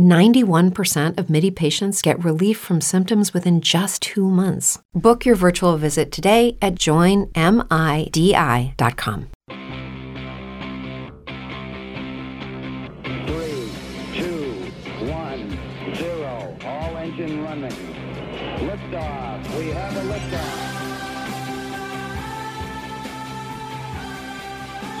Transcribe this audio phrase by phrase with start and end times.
[0.00, 4.78] 91% of MIDI patients get relief from symptoms within just two months.
[4.94, 7.30] Book your virtual visit today at joinmidi.com.
[13.26, 13.70] Three,
[14.14, 14.72] two,
[15.06, 15.58] one,
[15.94, 16.56] zero.
[16.64, 17.70] All engine running.
[18.60, 19.58] Liftoff.
[19.58, 20.70] We have a liftoff.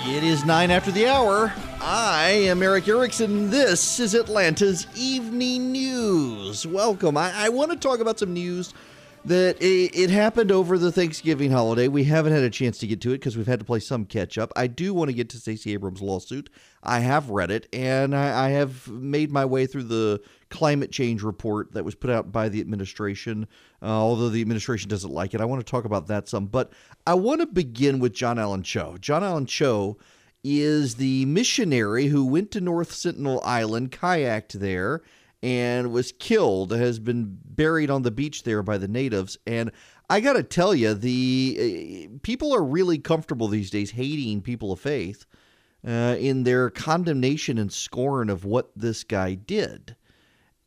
[0.06, 1.52] It is nine after the hour.
[1.82, 3.48] I am Erick Erickson.
[3.48, 6.66] This is Atlanta's Evening News.
[6.66, 7.16] Welcome.
[7.16, 8.74] I, I want to talk about some news
[9.24, 11.88] that it, it, happened over the Thanksgiving holiday.
[11.88, 14.04] We haven't had a chance to get to it because we've had to play some
[14.04, 14.52] catch up.
[14.56, 16.50] I do want to get to Stacey Abrams' lawsuit.
[16.82, 20.20] I have read it and I, I have made my way through the
[20.50, 23.46] climate change report that was put out by the administration.
[23.82, 26.44] Uh, although the administration doesn't like it, I want to talk about that some.
[26.44, 26.72] But
[27.06, 28.98] I want to begin with John Allen Chau.
[28.98, 29.96] John Allen Chau
[30.42, 35.02] is the missionary who went to North Sentinel Island, kayaked there
[35.42, 39.38] and was killed, has been buried on the beach there by the natives.
[39.46, 39.70] And
[40.08, 44.72] I got to tell you, the uh, people are really comfortable these days hating people
[44.72, 45.24] of faith
[45.86, 49.96] uh, in their condemnation and scorn of what this guy did.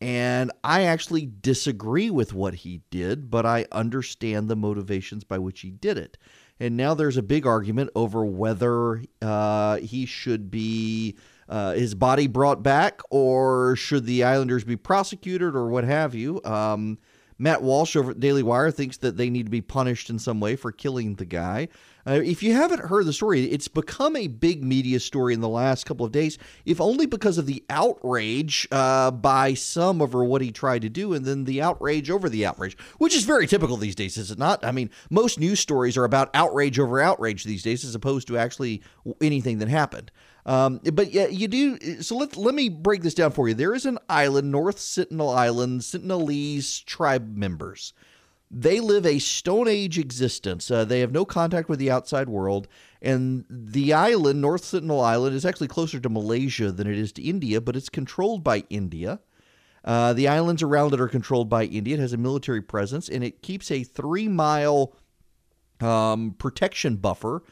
[0.00, 5.60] And I actually disagree with what he did, but I understand the motivations by which
[5.60, 6.18] he did it.
[6.60, 11.16] And now there's a big argument over whether uh, he should be
[11.48, 16.40] uh, his body brought back, or should the Islanders be prosecuted, or what have you?
[16.44, 16.98] Um,
[17.38, 20.40] Matt Walsh over at Daily Wire thinks that they need to be punished in some
[20.40, 21.68] way for killing the guy.
[22.06, 25.48] Uh, if you haven't heard the story, it's become a big media story in the
[25.48, 30.42] last couple of days, if only because of the outrage uh, by some over what
[30.42, 33.76] he tried to do, and then the outrage over the outrage, which is very typical
[33.76, 34.64] these days, is it not?
[34.64, 38.38] I mean, most news stories are about outrage over outrage these days, as opposed to
[38.38, 38.82] actually
[39.20, 40.10] anything that happened.
[40.46, 42.02] Um, but yeah, you do.
[42.02, 43.54] So let let me break this down for you.
[43.54, 47.94] There is an island, North Sentinel Island, Sentinelese tribe members.
[48.50, 50.70] They live a Stone Age existence.
[50.70, 52.68] Uh, they have no contact with the outside world,
[53.02, 57.22] and the island, North Sentinel Island, is actually closer to Malaysia than it is to
[57.22, 59.20] India, but it's controlled by India.
[59.84, 61.96] Uh, the islands around it are controlled by India.
[61.96, 64.94] It has a military presence, and it keeps a three mile
[65.80, 67.42] um, protection buffer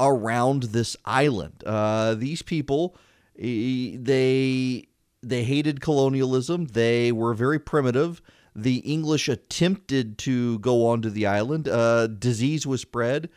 [0.00, 1.62] around this island.
[1.66, 2.96] Uh, these people,
[3.36, 4.86] they
[5.22, 6.66] they hated colonialism.
[6.66, 8.22] They were very primitive.
[8.54, 11.68] The English attempted to go onto the island.
[11.68, 13.30] Uh, disease was spread.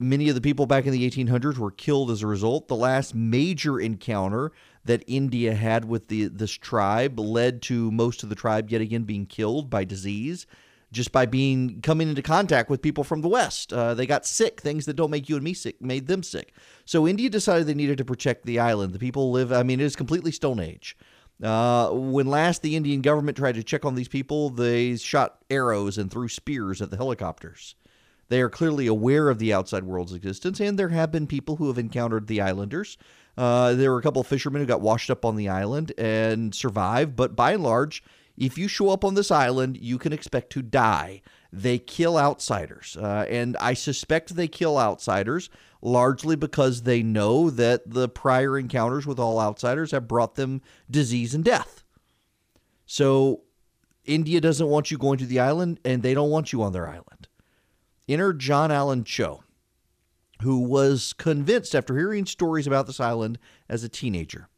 [0.00, 2.66] Many of the people back in the 1800s were killed as a result.
[2.66, 4.50] The last major encounter
[4.84, 9.04] that India had with the this tribe led to most of the tribe yet again
[9.04, 10.46] being killed by disease
[10.94, 13.72] just by being coming into contact with people from the West.
[13.72, 14.60] Uh, they got sick.
[14.60, 16.54] Things that don't make you and me sick made them sick.
[16.86, 18.94] So India decided they needed to protect the island.
[18.94, 19.52] The people live.
[19.52, 20.96] I mean, it is completely Stone Age.
[21.44, 25.98] Uh, when last the Indian government tried to check on these people, they shot arrows
[25.98, 27.74] and threw spears at the helicopters.
[28.28, 31.68] They are clearly aware of the outside world's existence, and there have been people who
[31.68, 32.96] have encountered the islanders.
[33.36, 36.54] Uh, there were a couple of fishermen who got washed up on the island and
[36.54, 38.02] survived, but by and large,
[38.38, 41.20] if you show up on this island, you can expect to die.
[41.56, 42.96] They kill outsiders.
[43.00, 45.50] Uh, and I suspect they kill outsiders
[45.80, 51.32] largely because they know that the prior encounters with all outsiders have brought them disease
[51.32, 51.84] and death.
[52.86, 53.42] So
[54.04, 56.88] India doesn't want you going to the island, and they don't want you on their
[56.88, 57.28] island.
[58.08, 59.44] Enter John Allen Chau,
[60.42, 63.38] who was convinced after hearing stories about this island
[63.68, 64.48] as a teenager.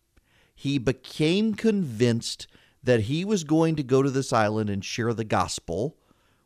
[0.54, 2.46] He became convinced
[2.82, 5.96] that he was going to go to this island and share the gospel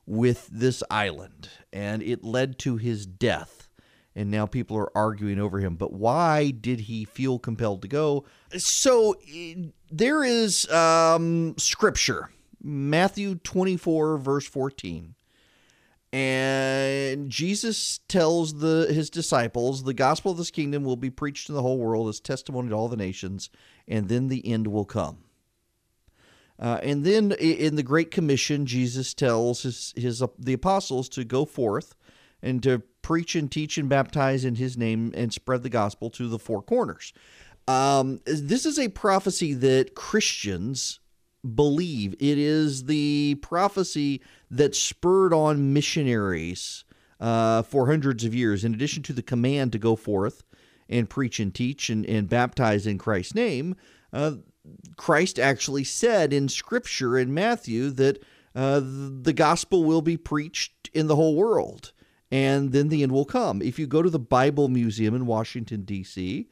[0.06, 1.48] with this island.
[1.72, 3.68] And it led to his death.
[4.14, 5.76] And now people are arguing over him.
[5.76, 8.24] But why did he feel compelled to go?
[8.56, 9.14] So
[9.90, 12.30] there is um, scripture,
[12.62, 15.14] Matthew 24, verse 14.
[16.12, 21.54] And Jesus tells the his disciples, the gospel of this kingdom will be preached in
[21.54, 23.48] the whole world as testimony to all the nations,
[23.86, 25.18] and then the end will come.
[26.60, 31.46] Uh, and then in the Great Commission, Jesus tells his, his the apostles to go
[31.46, 31.94] forth
[32.42, 36.28] and to preach and teach and baptize in his name and spread the gospel to
[36.28, 37.14] the four corners.
[37.66, 41.00] Um, this is a prophecy that Christians
[41.54, 42.14] believe.
[42.14, 44.20] It is the prophecy
[44.50, 46.84] that spurred on missionaries
[47.20, 50.42] uh, for hundreds of years, in addition to the command to go forth
[50.88, 53.76] and preach and teach and, and baptize in Christ's name.
[54.12, 54.32] Uh,
[54.96, 58.22] Christ actually said in Scripture in Matthew that
[58.54, 61.92] uh, the gospel will be preached in the whole world,
[62.30, 63.62] and then the end will come.
[63.62, 66.48] If you go to the Bible Museum in Washington, D.C.,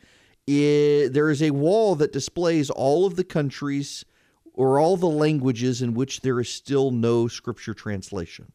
[0.47, 4.05] there is a wall that displays all of the countries
[4.55, 8.51] or all the languages in which there is still no scripture translation.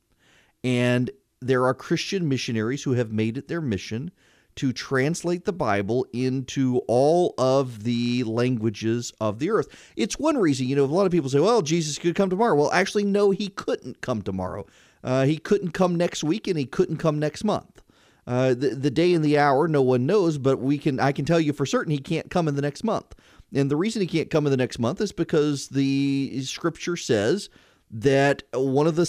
[0.63, 4.11] And there are Christian missionaries who have made it their mission
[4.55, 9.67] to translate the Bible into all of the languages of the earth.
[9.95, 12.55] It's one reason, you know, a lot of people say, well, Jesus could come tomorrow.
[12.55, 14.65] Well, actually, no, he couldn't come tomorrow.
[15.03, 17.81] Uh, he couldn't come next week and he couldn't come next month.
[18.25, 20.99] Uh, the, the day and the hour, no one knows, but we can.
[20.99, 23.13] I can tell you for certain he can't come in the next month.
[23.53, 27.49] And the reason he can't come in the next month is because the scripture says
[27.91, 29.05] that one of the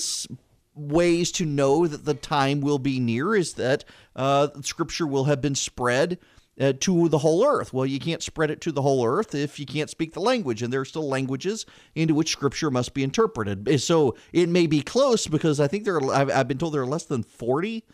[0.74, 3.84] ways to know that the time will be near is that
[4.16, 6.18] uh, scripture will have been spread
[6.60, 7.72] uh, to the whole earth.
[7.72, 10.62] Well, you can't spread it to the whole earth if you can't speak the language,
[10.62, 13.80] and there are still languages into which scripture must be interpreted.
[13.80, 16.82] So it may be close because I think there are, I've, I've been told there
[16.82, 17.84] are less than 40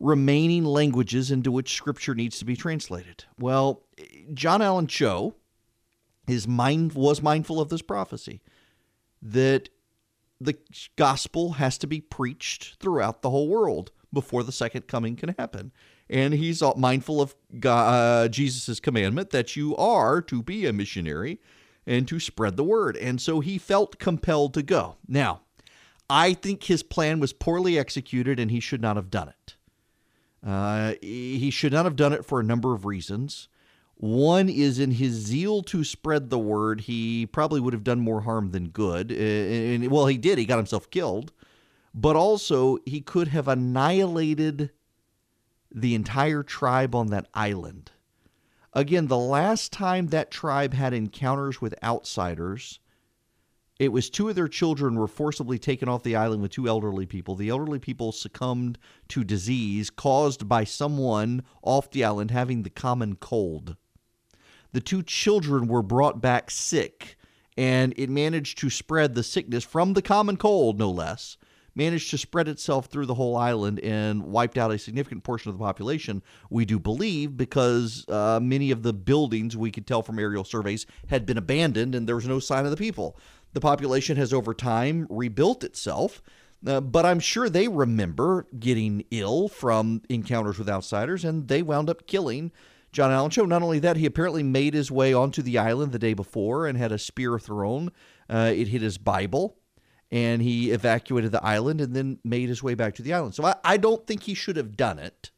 [0.00, 3.24] remaining languages into which scripture needs to be translated.
[3.38, 3.82] Well,
[4.32, 5.34] John Allen Chau
[6.26, 8.40] is mind was mindful of this prophecy
[9.22, 9.70] that
[10.40, 10.56] the
[10.96, 15.72] gospel has to be preached throughout the whole world before the second coming can happen.
[16.08, 21.40] And he's mindful of uh, Jesus' commandment that you are to be a missionary
[21.86, 22.96] and to spread the word.
[22.96, 24.96] And so he felt compelled to go.
[25.06, 25.42] Now,
[26.08, 29.56] I think his plan was poorly executed and he should not have done it.
[30.46, 33.48] Uh, he should not have done it for a number of reasons.
[34.00, 38.20] One is in his zeal to spread the word, he probably would have done more
[38.20, 39.10] harm than good.
[39.10, 40.38] And, well, he did.
[40.38, 41.32] He got himself killed.
[41.92, 44.70] But also, he could have annihilated
[45.74, 47.90] the entire tribe on that island.
[48.72, 52.78] Again, the last time that tribe had encounters with outsiders,
[53.80, 57.06] it was two of their children were forcibly taken off the island with two elderly
[57.06, 57.34] people.
[57.34, 58.78] The elderly people succumbed
[59.08, 63.76] to disease caused by someone off the island having the common cold
[64.72, 67.16] the two children were brought back sick,
[67.56, 71.36] and it managed to spread the sickness from the common cold, no less,
[71.74, 75.56] managed to spread itself through the whole island and wiped out a significant portion of
[75.56, 76.22] the population.
[76.50, 80.86] We do believe because uh, many of the buildings we could tell from aerial surveys
[81.06, 83.16] had been abandoned and there was no sign of the people.
[83.52, 86.20] The population has over time rebuilt itself.
[86.66, 91.88] Uh, but I'm sure they remember getting ill from encounters with outsiders, and they wound
[91.88, 92.50] up killing
[92.98, 93.44] John Allen Chau.
[93.44, 96.76] Not only that, he apparently made his way onto the island the day before and
[96.76, 97.92] had a spear thrown.
[98.28, 99.56] Uh, it hit his Bible,
[100.10, 103.36] and he evacuated the island and then made his way back to the island.
[103.36, 105.30] So I, I don't think he should have done it.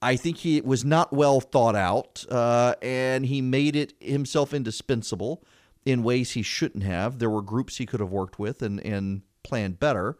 [0.00, 5.42] I think he was not well thought out, uh, and he made it himself indispensable
[5.84, 7.18] in ways he shouldn't have.
[7.18, 10.16] There were groups he could have worked with and, and planned better.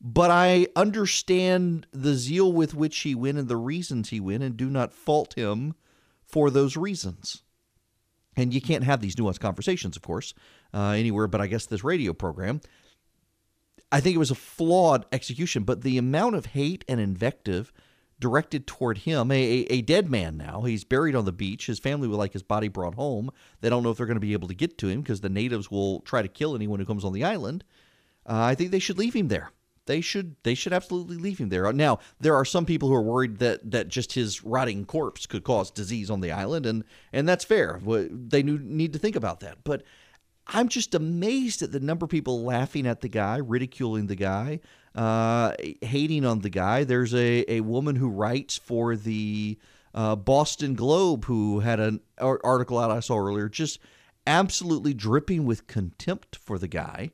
[0.00, 4.56] But I understand the zeal with which he went and the reasons he went, and
[4.56, 5.74] do not fault him
[6.24, 7.42] for those reasons.
[8.36, 10.34] And you can't have these nuanced conversations, of course,
[10.72, 12.60] uh, anywhere but I guess this radio program.
[13.90, 17.72] I think it was a flawed execution, but the amount of hate and invective
[18.20, 21.66] directed toward him, a, a dead man now, he's buried on the beach.
[21.66, 23.30] His family would like his body brought home.
[23.60, 25.28] They don't know if they're going to be able to get to him because the
[25.28, 27.64] natives will try to kill anyone who comes on the island.
[28.28, 29.50] Uh, I think they should leave him there
[29.88, 31.72] they should they should absolutely leave him there.
[31.72, 35.42] Now, there are some people who are worried that that just his rotting corpse could
[35.42, 37.80] cause disease on the island, and and that's fair.
[37.82, 39.64] They need to think about that.
[39.64, 39.82] But
[40.46, 44.60] I'm just amazed at the number of people laughing at the guy, ridiculing the guy,
[44.94, 46.84] uh, hating on the guy.
[46.84, 49.58] There's a, a woman who writes for the
[49.94, 53.80] uh, Boston Globe who had an article out I saw earlier, just
[54.26, 57.10] absolutely dripping with contempt for the guy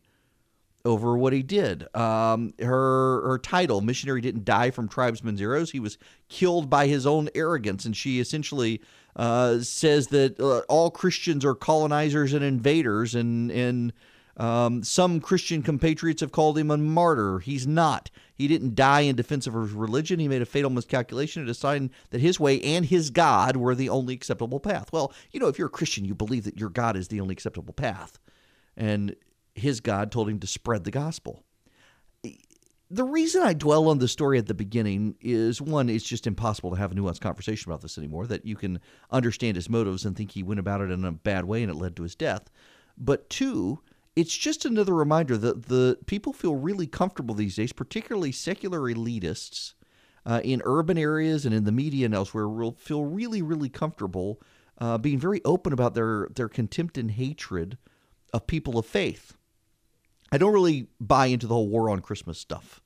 [0.84, 1.86] over what he did.
[1.96, 5.70] Um, her her title, missionary, didn't die from tribesmen's arrows.
[5.70, 5.98] He was
[6.28, 8.80] killed by his own arrogance, and she essentially
[9.16, 13.92] uh, says that uh, all Christians are colonizers and invaders, and and
[14.36, 17.38] um, some Christian compatriots have called him a martyr.
[17.38, 18.10] He's not.
[18.34, 20.18] He didn't die in defense of his religion.
[20.18, 23.88] He made a fatal miscalculation and decided that his way and his God were the
[23.88, 24.92] only acceptable path.
[24.92, 27.32] Well, you know, if you're a Christian, you believe that your God is the only
[27.32, 28.18] acceptable path.
[28.76, 29.14] And
[29.54, 31.44] his God told him to spread the gospel.
[32.90, 36.70] The reason I dwell on the story at the beginning is one, it's just impossible
[36.70, 38.80] to have a nuanced conversation about this anymore, that you can
[39.10, 41.76] understand his motives and think he went about it in a bad way and it
[41.76, 42.50] led to his death.
[42.96, 43.80] But two,
[44.14, 49.74] it's just another reminder that the people feel really comfortable these days, particularly secular elitists
[50.26, 54.40] uh, in urban areas and in the media and elsewhere, will feel really, really comfortable
[54.78, 57.78] uh, being very open about their their contempt and hatred
[58.32, 59.36] of people of faith.
[60.34, 62.82] I don't really buy into the whole war on Christmas stuff,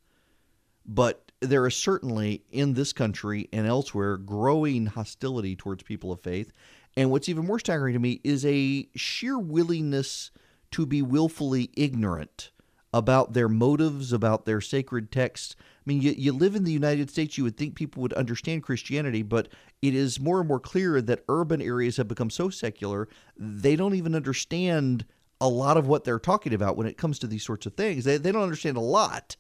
[0.84, 6.52] but there is certainly in this country and elsewhere growing hostility towards people of faith.
[6.94, 10.30] And what's even more staggering to me is a sheer willingness
[10.72, 12.50] to be willfully ignorant
[12.92, 15.56] about their motives, about their sacred texts.
[15.58, 18.62] I mean, you, you live in the United States, you would think people would understand
[18.62, 19.48] Christianity, but
[19.80, 23.94] it is more and more clear that urban areas have become so secular, they don't
[23.94, 25.06] even understand
[25.40, 28.04] a lot of what they're talking about when it comes to these sorts of things.
[28.04, 29.36] They, they don't understand a lot.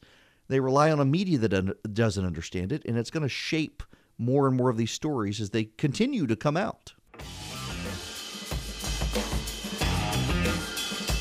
[0.48, 3.82] They rely on a media that doesn't understand it, and it's going to shape
[4.16, 6.94] more and more of these stories as they continue to come out.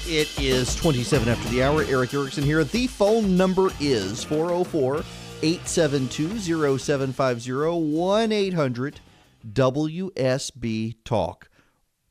[0.10, 1.84] It is 27 after the hour.
[1.84, 2.64] Erick Erickson here.
[2.64, 5.04] The phone number is 404
[5.44, 9.00] 872 0750 1 800
[9.52, 11.50] WSB Talk.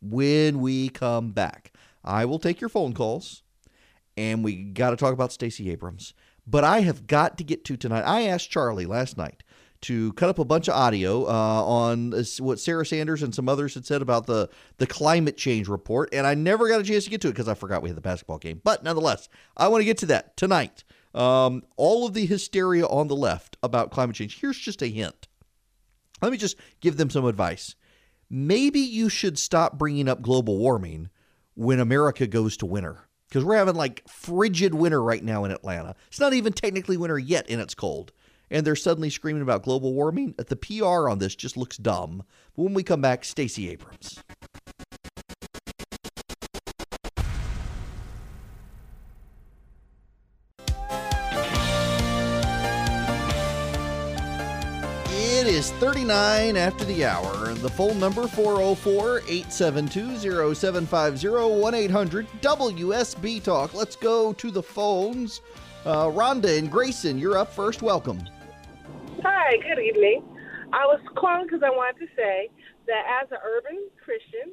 [0.03, 1.73] When we come back,
[2.07, 3.43] I will take your phone calls
[4.17, 6.15] and we got to talk about Stacey Abrams.
[6.47, 8.03] But I have got to get to tonight.
[8.03, 9.43] I asked Charlie last night
[9.83, 13.75] to cut up a bunch of audio uh, on what Sarah Sanders and some others
[13.75, 14.49] had said about the
[14.79, 17.49] the climate change report, and I never got a chance to get to it because
[17.49, 18.61] I forgot we had the basketball game.
[18.63, 20.85] But nonetheless, I want to get to that tonight.
[21.15, 24.41] Um, all of the hysteria on the left about climate change.
[24.41, 25.29] Here's just a hint.
[26.23, 27.75] Let me just give them some advice.
[28.31, 31.11] Maybe you should stop bringing up global warming
[31.57, 35.97] when America goes to winter because we're having like frigid winter right now in Atlanta.
[36.07, 38.13] It's not even technically winter yet, and it's cold
[38.51, 42.23] and they're suddenly screaming about global warming, the PR on this just looks dumb.
[42.55, 44.23] But when we come back, Stacey Abrams.
[55.57, 57.55] Is 39 after the hour.
[57.55, 63.73] The phone number 404 872 0750 1 800 WSB Talk.
[63.73, 65.41] Let's go to the phones.
[65.87, 67.81] Uh, Rhonda and Grayson, you're up first.
[67.81, 68.21] Welcome.
[69.23, 70.25] Hi, good evening.
[70.75, 72.51] I was calling because I wanted to say
[72.87, 74.53] that as an urban Christian,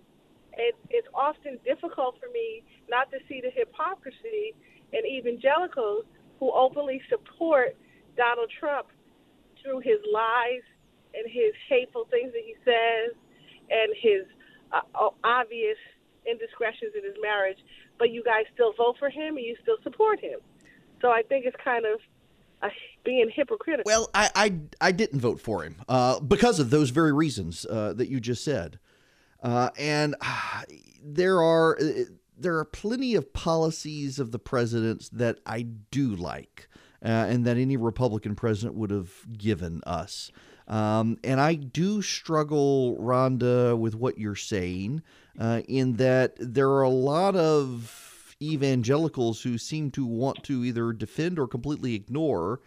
[0.53, 4.55] it, it's often difficult for me not to see the hypocrisy
[4.93, 6.05] in evangelicals
[6.39, 7.75] who openly support
[8.15, 8.87] Donald Trump
[9.61, 10.61] through his lies
[11.13, 13.15] and his hateful things that he says
[13.69, 14.25] and his
[14.71, 15.77] uh, obvious
[16.25, 17.57] indiscretions in his marriage,
[17.99, 20.39] but you guys still vote for him and you still support him.
[21.01, 21.99] So I think it's kind of
[22.61, 22.69] uh,
[23.03, 23.83] being hypocritical.
[23.85, 27.93] Well, I, I, I didn't vote for him uh, because of those very reasons uh,
[27.93, 28.79] that you just said,
[29.41, 30.15] uh, and
[31.03, 32.05] there are uh,
[32.37, 36.69] there are plenty of policies of the president's that I do like,
[37.03, 40.31] uh, and that any Republican president would have given us.
[40.67, 45.01] Um, and I do struggle, Rhonda, with what you're saying,
[45.67, 51.39] in that there are a lot of evangelicals who seem to want to either defend
[51.39, 52.59] or completely ignore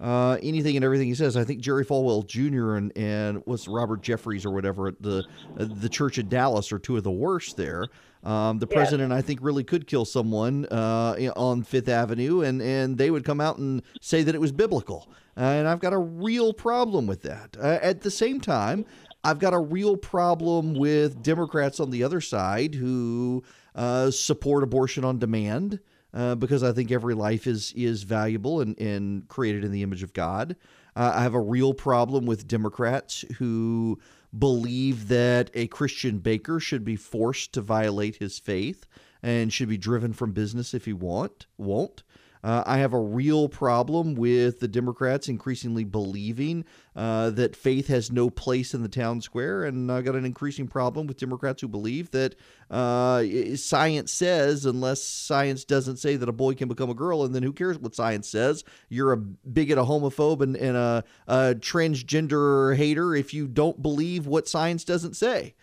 [0.00, 1.36] uh, anything and everything he says.
[1.36, 2.74] I think Jerry Falwell Jr.
[2.74, 5.24] and and what's Robert Jeffress or whatever at the
[5.58, 7.86] uh, the Church of Dallas are two of the worst there.
[8.24, 12.98] Um, the president, I think, really could kill someone uh, on Fifth Avenue, and and
[12.98, 15.08] they would come out and say that it was biblical.
[15.36, 17.56] and I've got a real problem with that.
[17.60, 18.86] Uh, at the same time,
[19.22, 23.42] I've got a real problem with Democrats on the other side who
[23.74, 25.80] uh, support abortion on demand
[26.14, 30.02] uh, because I think every life is is valuable and, and created in the image
[30.02, 30.56] of God.
[30.96, 33.98] Uh, I have a real problem with Democrats who
[34.36, 38.86] believe that a Christian baker should be forced to violate his faith
[39.22, 42.03] and should be driven from business if he want won't.
[42.44, 48.12] Uh, I have a real problem with the Democrats increasingly believing uh, that faith has
[48.12, 51.68] no place in the town square, and I got an increasing problem with Democrats who
[51.68, 52.34] believe that
[52.70, 53.24] uh,
[53.56, 57.42] science says, unless science doesn't say that a boy can become a girl, and then
[57.42, 58.62] who cares what science says?
[58.90, 64.26] You're a bigot, a homophobe, and, and a, a transgender hater if you don't believe
[64.26, 65.54] what science doesn't say.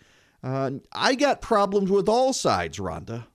[0.42, 3.26] Uh, I got problems with all sides, Rhonda.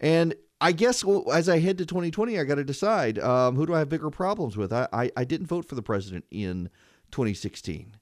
[0.00, 3.66] And I guess well, as I head to 2020, I got to decide um, who
[3.66, 4.72] do I have bigger problems with.
[4.72, 6.70] I, I, I didn't vote for the president in
[7.10, 7.94] 2016.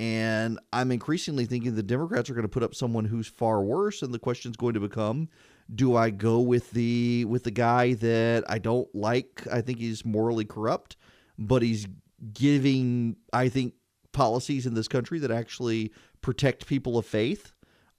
[0.00, 4.02] And I'm increasingly thinking the Democrats are going to put up someone who's far worse,
[4.02, 5.28] and the question's going to become:
[5.72, 9.46] Do I go with the with the guy that I don't like?
[9.52, 10.96] I think he's morally corrupt,
[11.38, 11.86] but he's
[12.32, 13.74] giving, I think,
[14.10, 17.52] policies in this country that actually protect people of faith,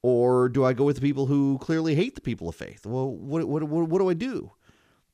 [0.04, 2.86] or do I go with the people who clearly hate the people of faith?
[2.86, 4.52] Well, what what what, what do I do?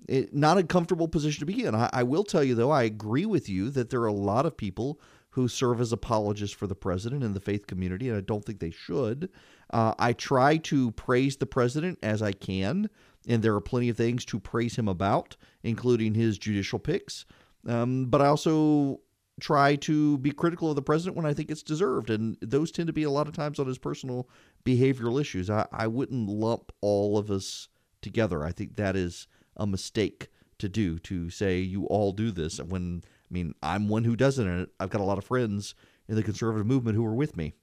[0.08, 1.76] It, not a comfortable position to be in.
[1.76, 4.46] I, I will tell you though, I agree with you that there are a lot
[4.46, 5.02] of people
[5.32, 8.60] who serve as apologists for the president and the faith community, and I don't think
[8.60, 9.30] they should.
[9.72, 12.90] Uh, I try to praise the president as I can,
[13.28, 17.26] and there are plenty of things to praise him about, including his judicial picks.
[17.68, 19.02] Um, but I also
[19.40, 22.88] try to be critical of the president when I think it's deserved, and those tend
[22.88, 24.30] to be a lot of times on his personal
[24.66, 25.50] behavioral issues.
[25.50, 27.68] I, I wouldn't lump all of us
[28.02, 28.44] together.
[28.44, 30.30] I think that is a mistake
[30.60, 34.48] to do to say you all do this when I mean, I'm one who doesn't,
[34.48, 35.76] and I've got a lot of friends
[36.08, 37.54] in the conservative movement who are with me.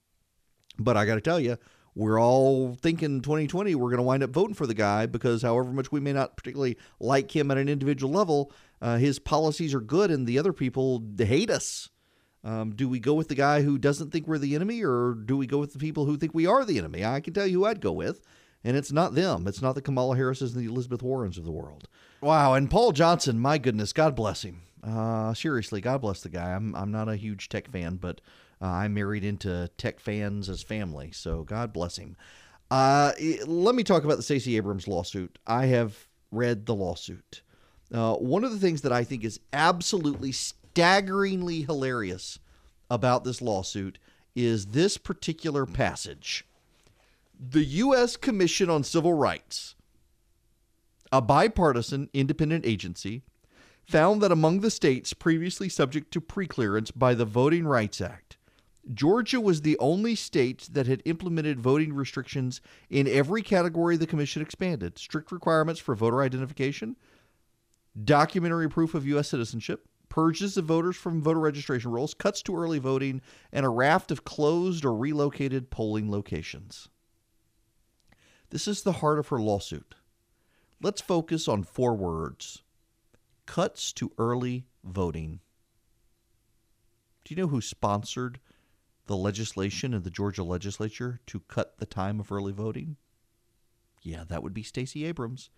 [0.78, 1.56] But I got to tell you,
[1.94, 5.70] we're all thinking 2020 we're going to wind up voting for the guy because however
[5.70, 9.80] much we may not particularly like him at an individual level, uh, his policies are
[9.80, 11.88] good and the other people hate us.
[12.42, 15.36] Um, do we go with the guy who doesn't think we're the enemy or do
[15.36, 17.04] we go with the people who think we are the enemy?
[17.04, 18.20] I can tell you who I'd go with.
[18.66, 19.46] And it's not them.
[19.46, 21.86] It's not the Kamala Harrises and the Elizabeth Warrens of the world.
[22.22, 22.54] Wow.
[22.54, 24.62] And Paul Johnson, my goodness, God bless him.
[24.82, 26.52] Uh, seriously, God bless the guy.
[26.52, 28.20] I'm I'm not a huge tech fan, but
[28.60, 32.16] uh, I married into tech fans as family, so God bless him.
[32.70, 33.12] Uh,
[33.46, 35.38] let me talk about the Stacey Abrams lawsuit.
[35.46, 37.42] I have read the lawsuit.
[37.92, 42.38] Uh, one of the things that I think is absolutely staggeringly hilarious
[42.90, 43.98] about this lawsuit
[44.34, 46.44] is this particular passage.
[47.38, 48.16] The U.S.
[48.16, 49.74] Commission on Civil Rights,
[51.12, 53.22] a bipartisan independent agency,
[53.84, 58.36] found that among the states previously subject to preclearance by the Voting Rights Act,
[58.92, 62.60] Georgia was the only state that had implemented voting restrictions
[62.90, 66.96] in every category the commission expanded strict requirements for voter identification,
[68.04, 69.28] documentary proof of U.S.
[69.28, 74.10] citizenship, purges of voters from voter registration rolls, cuts to early voting, and a raft
[74.10, 76.88] of closed or relocated polling locations.
[78.50, 79.94] This is the heart of her lawsuit.
[80.82, 82.62] Let's focus on four words
[83.46, 85.40] cuts to early voting.
[87.24, 88.38] Do you know who sponsored
[89.06, 92.96] the legislation in the Georgia legislature to cut the time of early voting?
[94.02, 95.50] Yeah, that would be Stacey Abrams.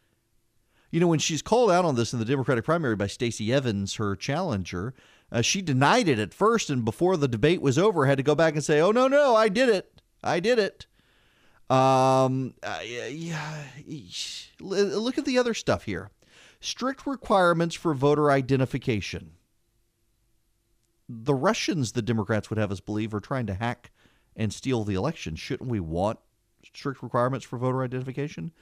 [0.90, 3.96] You know, when she's called out on this in the Democratic primary by Stacey Evans,
[3.96, 4.94] her challenger,
[5.32, 8.36] uh, she denied it at first, and before the debate was over, had to go
[8.36, 10.86] back and say, "Oh no, no, I did it, I did it."
[11.68, 13.64] Um, uh, yeah,
[14.60, 16.10] look at the other stuff here
[16.60, 19.32] strict requirements for voter identification.
[21.08, 23.92] The Russians, the Democrats would have us believe, are trying to hack
[24.34, 25.36] and steal the election.
[25.36, 26.18] Shouldn't we want
[26.64, 28.52] strict requirements for voter identification?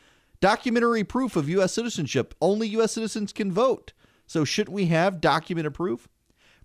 [0.40, 1.72] Documentary proof of U.S.
[1.72, 2.34] citizenship.
[2.40, 2.92] Only U.S.
[2.92, 3.92] citizens can vote.
[4.26, 6.08] So, shouldn't we have documented proof?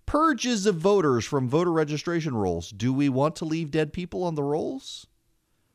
[0.06, 2.72] Purges of voters from voter registration rolls.
[2.72, 5.08] Do we want to leave dead people on the rolls?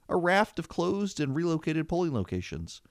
[0.08, 2.82] A raft of closed and relocated polling locations.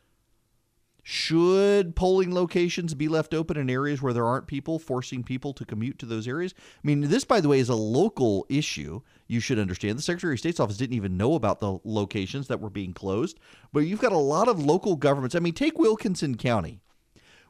[1.06, 5.66] Should polling locations be left open in areas where there aren't people, forcing people to
[5.66, 6.54] commute to those areas?
[6.58, 9.02] I mean, this, by the way, is a local issue.
[9.28, 9.98] You should understand.
[9.98, 13.38] The Secretary of State's office didn't even know about the locations that were being closed,
[13.74, 15.36] but you've got a lot of local governments.
[15.36, 16.80] I mean, take Wilkinson County.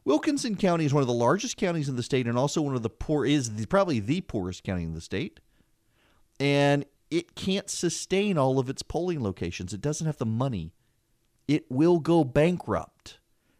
[0.03, 2.81] Wilkinson County is one of the largest counties in the state and also one of
[2.81, 5.39] the poor is the, probably the poorest county in the state.
[6.39, 9.73] And it can't sustain all of its polling locations.
[9.73, 10.73] It doesn't have the money.
[11.47, 12.92] It will go bankrupt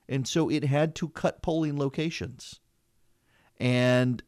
[0.08, 2.60] and so it had to cut polling locations.
[3.60, 4.22] And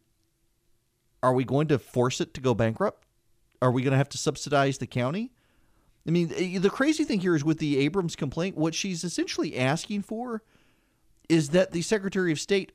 [1.22, 3.06] are we going to force it to go bankrupt?
[3.62, 5.32] Are we going to have to subsidize the county?
[6.08, 9.58] I mean, eh, the crazy thing here is with the Abrams complaint, what she's essentially
[9.58, 10.44] asking for
[11.28, 12.72] is that the Secretary of State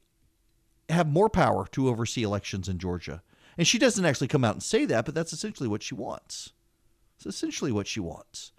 [0.89, 3.23] have more power to oversee elections in Georgia.
[3.57, 6.53] And she doesn't actually come out and say that, but that's essentially what she wants.
[7.17, 8.53] It's essentially what she wants.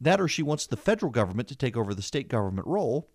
[0.00, 3.08] That or she wants the federal government to take over the state government role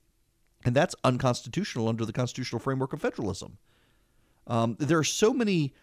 [0.66, 3.58] and that's unconstitutional under the constitutional framework of federalism.
[4.48, 5.74] Um, there are so many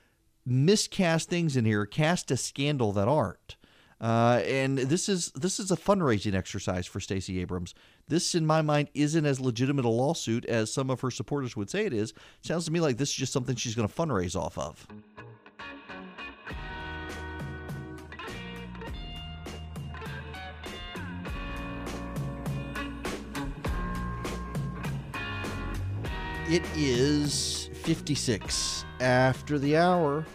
[0.45, 3.57] miscast things in here, cast a scandal that aren't.
[4.01, 7.75] Uh, and this is this is a fundraising exercise for Stacey Abrams.
[8.09, 11.69] This, in my mind, isn't as legitimate a lawsuit as some of her supporters would
[11.69, 12.15] say it is.
[12.41, 14.87] Sounds to me like this is just something she's going to fundraise off of.
[26.51, 30.27] It is 56 after the hour.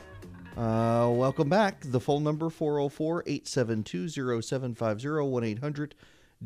[0.56, 1.82] Uh, welcome back.
[1.82, 5.95] The phone number 404 872 0750 1 800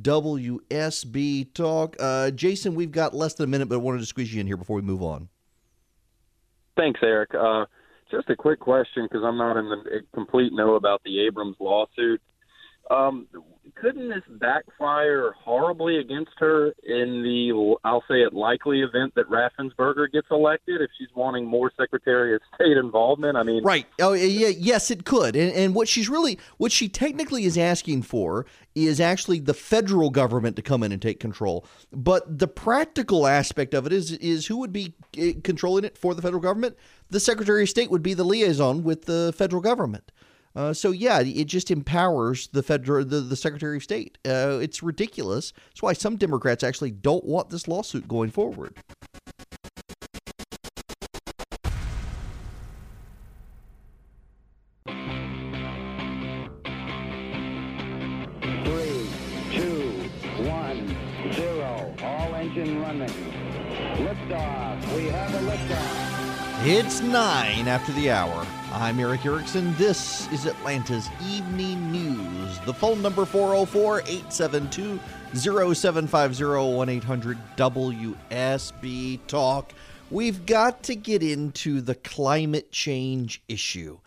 [0.02, 1.96] WSB Talk.
[2.00, 4.48] Uh, Jason, we've got less than a minute, but I wanted to squeeze you in
[4.48, 5.30] here before we move on.
[6.76, 7.36] Thanks, Erick.
[7.36, 7.68] Uh,
[8.10, 12.24] just a quick question because I'm not in the complete know about the Abrams lawsuit.
[12.90, 13.28] Um,
[13.76, 20.12] couldn't this backfire horribly against her in the, I'll say it, likely event that Raffensperger
[20.12, 23.38] gets elected if she's wanting more Secretary of State involvement?
[23.38, 23.86] I mean, right?
[24.00, 25.36] Oh, yeah, yes, it could.
[25.36, 30.10] And, and what she's really, what she technically is asking for is actually the federal
[30.10, 31.66] government to come in and take control.
[31.92, 36.14] But the practical aspect of it is, is who would be eh, controlling it for
[36.14, 36.78] the federal government?
[37.10, 40.12] The Secretary of State would be the liaison with the federal government.
[40.56, 44.18] Uh, so yeah, it just empowers the federal the, the Secretary of State.
[44.26, 45.54] Uh, it's ridiculous.
[45.70, 48.74] That's why some Democrats actually don't want this lawsuit going forward.
[58.66, 59.10] Three,
[59.54, 60.10] two,
[60.50, 60.98] one,
[61.34, 61.96] zero.
[62.02, 63.10] All engine running.
[64.00, 64.96] Liftoff.
[64.96, 66.66] We have a liftoff.
[66.66, 68.46] It's nine after the hour.
[68.72, 69.74] I'm Erick Erickson.
[69.78, 72.60] This is Atlanta's Evening News.
[72.68, 75.00] The phone number 404 872
[75.34, 76.44] 0750
[76.76, 79.74] 1 800 WSB Talk.
[80.12, 83.98] We've got to get into the climate change issue.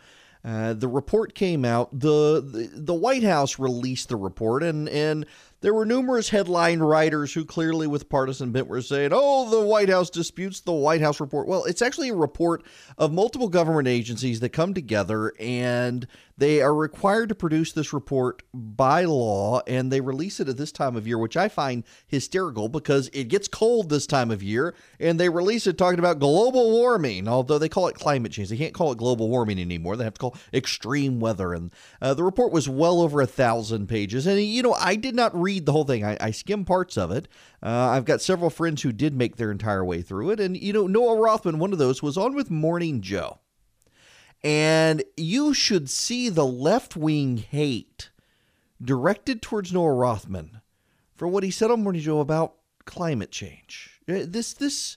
[0.45, 1.91] Uh, the report came out.
[1.99, 5.27] The, the the White House released the report, and and
[5.63, 9.89] there were numerous headline writers who clearly, with partisan bent, were saying, "Oh, the White
[9.89, 12.63] House disputes the White House report." Well, it's actually a report
[12.99, 18.43] of multiple government agencies that come together and they are required to produce this report
[18.55, 22.69] by law, and they release it at this time of year, which I find hysterical
[22.69, 26.71] because it gets cold this time of year, and they release it talking about global
[26.71, 28.49] warming, although they call it climate change.
[28.49, 29.97] They can't call it global warming anymore.
[29.97, 31.53] They have to call extreme weather.
[31.53, 34.27] And uh, the report was well over a thousand pages.
[34.27, 37.11] And, you know, I did not read the whole thing, I, I skimmed parts of
[37.11, 37.29] it.
[37.63, 40.41] Uh, I've got several friends who did make their entire way through it.
[40.41, 43.39] And, you know, Noah Rothman, one of those, was on with Morning Joe.
[44.45, 48.11] And you should see the left wing hate
[48.83, 50.61] directed towards Noah Rothman
[51.15, 54.01] for what he said on Morning Joe about climate change.
[54.09, 54.97] Uh, This, this,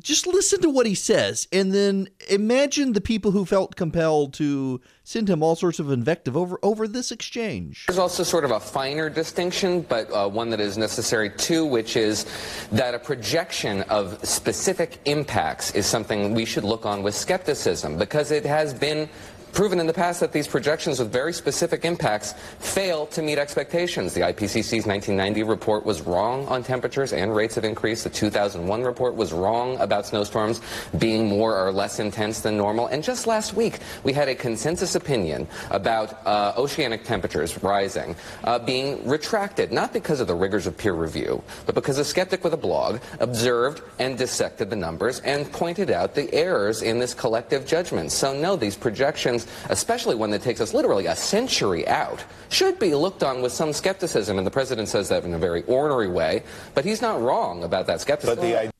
[0.00, 4.80] just listen to what he says and then imagine the people who felt compelled to
[5.04, 7.84] send him all sorts of invective over over this exchange.
[7.86, 11.96] There's also sort of a finer distinction, but uh, one that is necessary too, which
[11.96, 12.26] is
[12.72, 18.32] that a projection of specific impacts is something we should look on with skepticism because
[18.32, 19.08] it has been
[19.54, 24.12] proven in the past that these projections with very specific impacts fail to meet expectations.
[24.12, 28.02] The IPCC's 1990 report was wrong on temperatures and rates of increase.
[28.02, 30.60] The 2001 report was wrong about snowstorms
[30.98, 32.88] being more or less intense than normal.
[32.88, 38.58] And just last week, we had a consensus opinion about uh, oceanic temperatures rising uh,
[38.58, 42.54] being retracted, not because of the rigors of peer review, but because a skeptic with
[42.54, 47.64] a blog observed and dissected the numbers and pointed out the errors in this collective
[47.66, 48.10] judgment.
[48.10, 52.94] So no, these projections, especially one that takes us literally a century out, should be
[52.94, 54.38] looked on with some skepticism.
[54.38, 56.42] And the president says that in a very ornery way,
[56.74, 58.36] but he's not wrong about that skepticism.
[58.36, 58.70] But the idea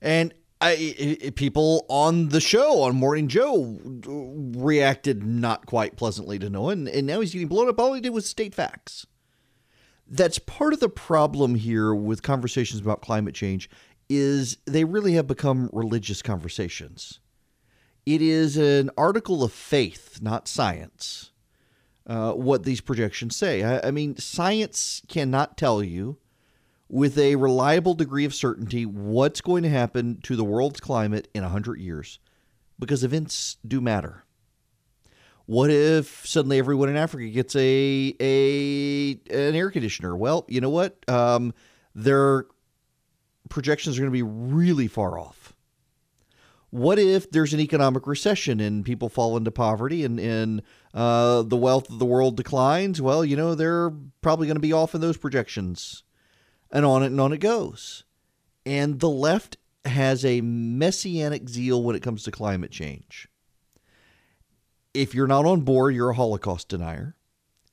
[0.00, 3.78] and I, I- people on the show on Morning Joe
[4.56, 7.80] reacted not quite pleasantly to Noah, and, and now he's getting blown up.
[7.80, 9.06] All he did was state facts.
[10.06, 13.70] That's part of the problem here with conversations about climate change
[14.10, 17.20] is they really have become religious conversations.
[18.06, 21.30] It is an article of faith, not science.
[22.06, 23.62] Uh, what these projections say.
[23.62, 26.18] I, I mean, science cannot tell you
[26.88, 31.42] with a reliable degree of certainty what's going to happen to the world's climate in
[31.42, 32.18] 100 years
[32.78, 34.24] because events do matter.
[35.46, 40.16] What if suddenly everyone in Africa gets a a an air conditioner?
[40.16, 40.96] Well, you know what?
[41.08, 41.52] Um,
[41.94, 42.46] their
[43.50, 45.43] projections are going to be really far off.
[46.74, 50.60] What if there's an economic recession and people fall into poverty and, and
[50.92, 53.00] uh, the wealth of the world declines?
[53.00, 56.02] Well, you know, they're probably going to be off in those projections.
[56.72, 58.02] And on it and on it goes.
[58.66, 63.28] And the left has a messianic zeal when it comes to climate change.
[64.92, 67.14] If you're not on board, you're a Holocaust denier.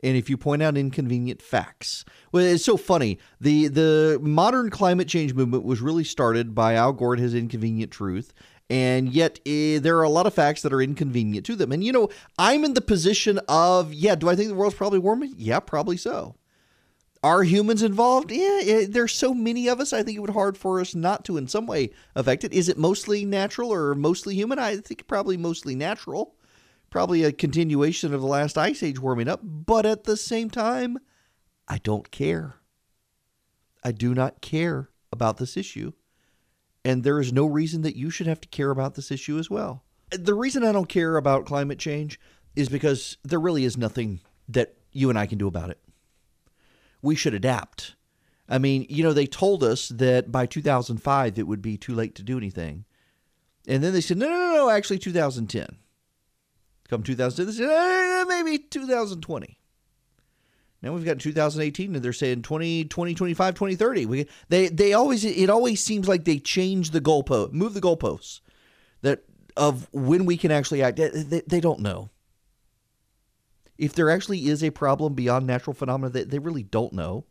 [0.04, 3.18] And if you point out inconvenient facts, well, it's so funny.
[3.40, 7.92] The the modern climate change movement was really started by Al Gore and his inconvenient
[7.92, 8.34] truth,
[8.70, 11.72] and yet eh, there are a lot of facts that are inconvenient to them.
[11.72, 15.00] And you know, I'm in the position of, yeah, do I think the world's probably
[15.00, 15.34] warming?
[15.38, 16.36] Yeah, probably so.
[17.24, 18.32] Are humans involved?
[18.32, 19.94] Yeah, yeah, there's so many of us.
[19.94, 22.52] I think it would be hard for us not to, in some way, affect it.
[22.52, 24.58] Is it mostly natural or mostly human?
[24.58, 26.36] I think probably mostly natural.
[26.90, 29.40] Probably a continuation of the last ice age warming up.
[29.44, 30.98] But at the same time,
[31.68, 32.56] I don't care.
[33.84, 35.94] I do not care about this issue.
[36.84, 39.50] And there is no reason that you should have to care about this issue as
[39.50, 39.84] well.
[40.12, 42.20] The reason I don't care about climate change
[42.56, 45.80] is because there really is nothing that you and I can do about it
[47.02, 47.96] we should adapt.
[48.48, 52.16] I mean, you know, they told us that by 2005 it would be too late
[52.16, 52.86] to do anything.
[53.68, 55.78] And then they said, no, no, no, no actually 2010.
[56.90, 59.58] Come 2010, they said, eh, maybe 2020.
[60.82, 64.06] Now we've got 2018 and they're saying 20, 2025, 2030.
[64.06, 68.42] We, they, they always, it always seems like they change the goalpost, move the goalposts
[69.02, 69.24] that
[69.58, 70.98] of when we can actually act.
[70.98, 72.10] They, they don't know
[73.82, 77.26] if there actually is a problem beyond natural phenomena, they, they really don't know.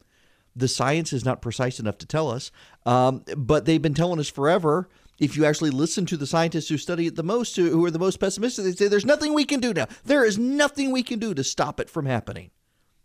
[0.57, 2.51] The science is not precise enough to tell us,
[2.85, 4.89] um, but they've been telling us forever.
[5.21, 8.01] If you actually listen to the scientists who study it the most, who are the
[8.01, 9.87] most pessimistic, they say there's nothing we can do now.
[10.05, 12.51] There is nothing we can do to stop it from happening.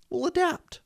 [0.10, 0.82] We'll adapt.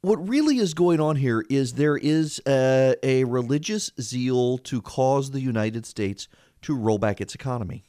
[0.00, 5.30] What really is going on here is there is a, a religious zeal to cause
[5.30, 6.28] the United States
[6.62, 7.84] to roll back its economy.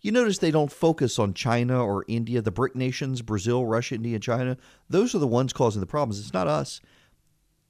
[0.00, 4.18] You notice they don't focus on China or India, the BRIC nations, Brazil, Russia, India,
[4.18, 4.58] China.
[4.90, 6.20] Those are the ones causing the problems.
[6.20, 6.80] It's not us.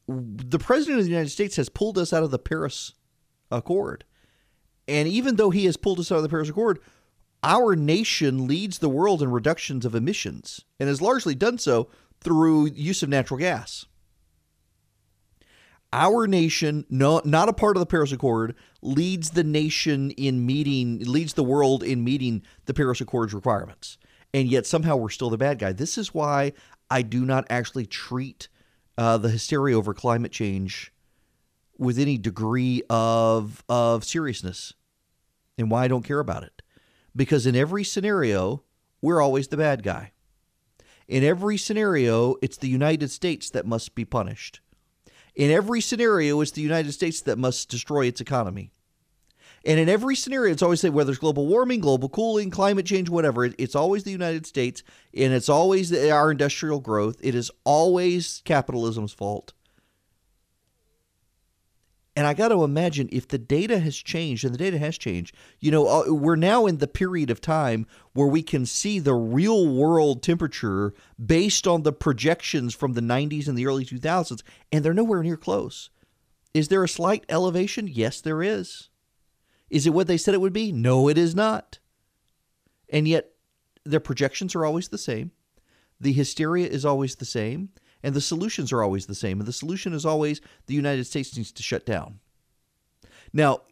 [0.08, 2.94] The president of the United States has pulled us out of the Paris
[3.52, 4.04] Accord.
[4.88, 6.80] And even though he has pulled us out of the Paris Accord,
[7.44, 11.88] our nation leads the world in reductions of emissions and has largely done so
[12.20, 13.86] through use of natural gas
[15.94, 20.98] our nation, no, not a part of the Paris Accord, leads the nation in meeting,
[21.04, 23.96] leads the world in meeting the Paris Accord's requirements.
[24.34, 25.72] And yet somehow we're still the bad guy.
[25.72, 26.52] This is why
[26.90, 28.48] I do not actually treat
[28.98, 30.92] uh, the hysteria over climate change
[31.78, 34.74] with any degree of of seriousness,
[35.56, 36.62] and why I don't care about it.
[37.16, 38.62] Because in every scenario,
[39.00, 40.12] we're always the bad guy.
[41.06, 44.60] In every scenario, it's the United States that must be punished.
[45.34, 48.70] In every scenario, it's the United States that must destroy its economy.
[49.66, 53.08] And in every scenario, it's always say whether it's global warming, global cooling, climate change,
[53.08, 54.82] whatever, it's always the United States
[55.14, 57.18] and it's always our industrial growth.
[57.22, 59.54] It is always capitalism's fault.
[62.16, 65.34] And I got to imagine if the data has changed, and the data has changed,
[65.58, 69.14] you know, uh, we're now in the period of time where we can see the
[69.14, 74.84] real world temperature based on the projections from the 90s and the early 2000s, and
[74.84, 75.90] they're nowhere near close.
[76.52, 77.88] Is there a slight elevation?
[77.88, 78.90] Yes, there is.
[79.68, 80.70] Is it what they said it would be?
[80.70, 81.80] No, it is not.
[82.90, 83.30] And yet,
[83.84, 85.32] their projections are always the same.
[86.00, 87.70] The hysteria is always the same
[88.04, 89.40] and the solutions are always the same.
[89.40, 92.20] And the solution is always the United States needs to shut down.
[93.32, 93.62] Now,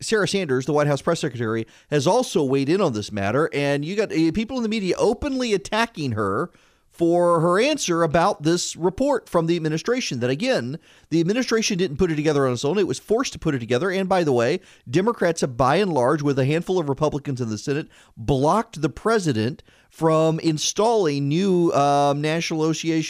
[0.00, 3.84] Sarah Sanders, the White House press secretary, has also weighed in on this matter, and
[3.84, 6.50] you got uh, people in the media openly attacking her
[6.88, 10.20] for her answer about this report from the administration.
[10.20, 10.78] That again,
[11.10, 13.60] the administration didn't put it together on its own; it was forced to put it
[13.60, 13.90] together.
[13.90, 17.48] And by the way, Democrats have, by and large, with a handful of Republicans in
[17.48, 19.62] the Senate, blocked the president
[19.94, 23.00] from installing new um, national ocean,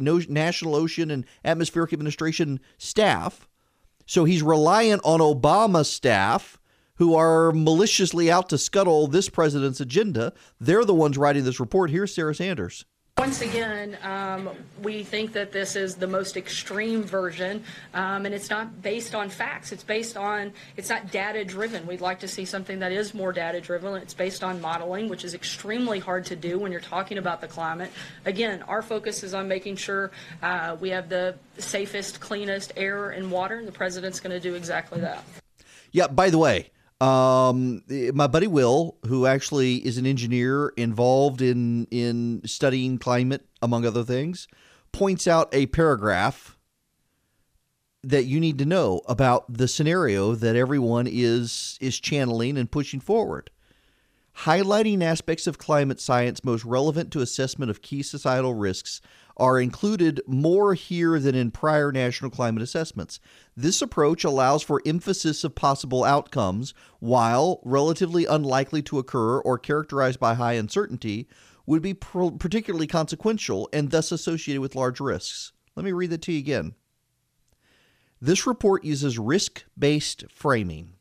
[0.00, 3.46] national ocean and atmospheric administration staff.
[4.06, 6.58] So he's reliant on Obama staff
[6.94, 10.32] who are maliciously out to scuttle this president's agenda.
[10.58, 11.90] They're the ones writing this report.
[11.90, 12.86] Here's Sarah Sanders.
[13.20, 14.48] Once again, um,
[14.82, 19.28] we think that this is the most extreme version, um, and it's not based on
[19.28, 19.72] facts.
[19.72, 21.86] It's based on, it's not data driven.
[21.86, 23.94] We'd like to see something that is more data driven.
[23.96, 27.46] It's based on modeling, which is extremely hard to do when you're talking about the
[27.46, 27.90] climate.
[28.24, 33.30] Again, our focus is on making sure uh, we have the safest, cleanest air and
[33.30, 35.22] water, and the president's going to do exactly that.
[35.92, 37.82] Yeah, by the way, um,
[38.12, 44.04] my buddy Will, who actually is an engineer involved in in studying climate, among other
[44.04, 44.46] things,
[44.92, 46.58] points out a paragraph
[48.02, 53.00] that you need to know about the scenario that everyone is is channeling and pushing
[53.00, 53.50] forward.
[54.38, 59.00] Highlighting aspects of climate science most relevant to assessment of key societal risks
[59.40, 63.18] are included more here than in prior national climate assessments.
[63.56, 70.20] This approach allows for emphasis of possible outcomes, while relatively unlikely to occur or characterized
[70.20, 71.26] by high uncertainty,
[71.66, 75.52] would be particularly consequential and thus associated with large risks.
[75.74, 76.74] Let me read that to you again.
[78.20, 80.96] This report uses risk based framing,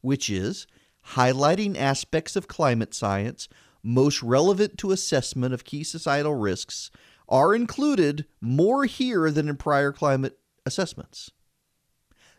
[0.00, 0.66] which is
[1.14, 3.48] highlighting aspects of climate science
[3.82, 6.90] most relevant to assessment of key societal risks
[7.30, 11.30] are included more here than in prior climate assessments.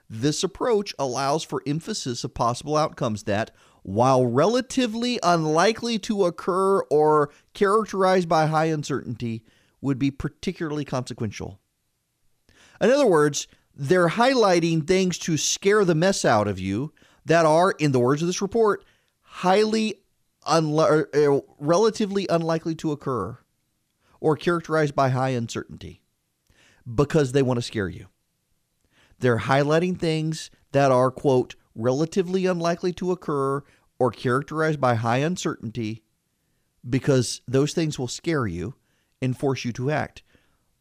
[0.10, 3.51] This approach allows for emphasis of possible outcomes that,
[3.84, 9.45] while relatively unlikely to occur or characterized by high uncertainty,
[9.80, 11.62] would be particularly consequential.
[12.82, 16.93] In other words, they're highlighting things to scare the mess out of you
[17.25, 18.84] that are, in the words of this report,
[19.21, 19.95] highly
[20.45, 23.38] unli- uh, relatively unlikely to occur
[24.22, 26.02] or characterized by high uncertainty
[26.96, 28.08] because they want to scare you.
[29.20, 33.64] They're highlighting things that are, quote, relatively unlikely to occur
[34.00, 36.04] or characterized by high uncertainty
[36.88, 38.76] because those things will scare you
[39.22, 40.24] and force you to act.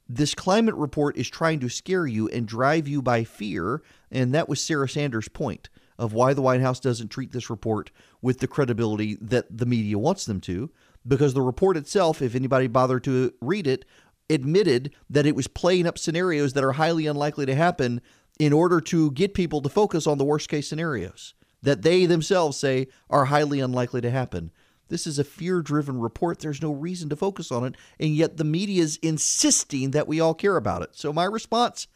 [0.09, 4.49] This climate report is trying to scare you and drive you by fear, and that
[4.49, 7.91] was Sarah Sanders' point of why the White House doesn't treat this report
[8.23, 10.71] with the credibility that the media wants them to,
[11.07, 13.85] because the report itself, if anybody bothered to read it,
[14.29, 18.01] admitted that it was playing up scenarios that are highly unlikely to happen
[18.39, 22.57] in order to get people to focus on the worst case scenarios that they themselves
[22.57, 24.51] say are highly unlikely to happen.
[24.89, 26.41] This is a fear driven report.
[26.41, 27.77] There's no reason to focus on it.
[27.99, 30.91] And yet the media is insisting that we all care about it.
[30.93, 31.87] So my response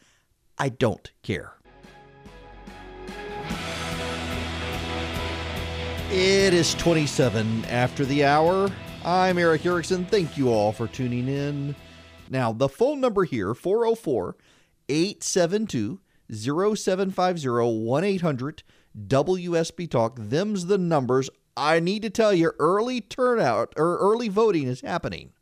[0.57, 1.53] I don't care.
[6.11, 8.71] It is 27 after the hour.
[9.05, 10.03] I'm Erick Erickson.
[10.07, 11.75] Thank you all for tuning in.
[12.31, 14.35] Now, the phone number here 404
[14.89, 15.99] 872
[16.33, 18.63] 0750 1 800
[19.07, 20.15] WSB Talk.
[20.17, 21.29] Them's the numbers.
[21.55, 25.33] I need to tell you, early turnout or early voting is happening.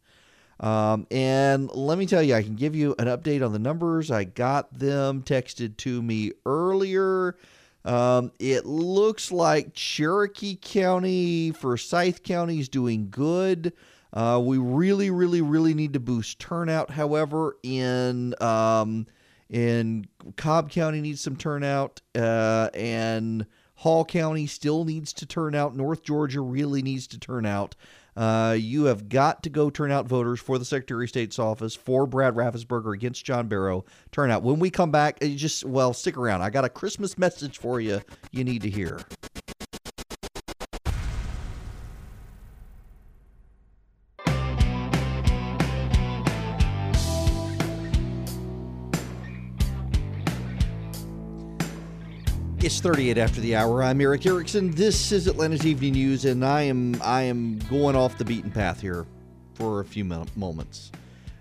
[0.60, 4.12] Um, and let me tell you, I can give you an update on the numbers.
[4.12, 7.38] I got them texted to me earlier.
[7.86, 13.74] Um, it looks like Cherokee County, Forsyth County is doing good.
[14.14, 16.92] Uh, we really, really, really need to boost turnout.
[16.92, 19.08] However, in um,
[19.50, 20.06] in
[20.38, 25.76] Cobb County needs some turnout, uh, and Hall County still needs to turn out.
[25.76, 27.76] North Georgia really needs to turn out.
[28.16, 31.76] Uh, you have got to go turn out voters for the Secretary of State's office
[31.76, 33.86] for Brad Raffensperger against John Barrow.
[34.12, 34.44] Turn out.
[34.44, 36.42] When we come back, just, well, stick around.
[36.42, 39.00] I got a Christmas message for you you need to hear.
[52.84, 53.82] It's 38 after the hour.
[53.82, 54.70] I'm Erick Erickson.
[54.72, 58.82] This is Atlanta's Evening News, and I am I am going off the beaten path
[58.82, 59.06] here
[59.54, 60.92] for a few moments.